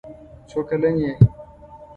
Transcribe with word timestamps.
څو 0.49 0.59
کلن 0.67 0.95
یې؟ 1.03 1.11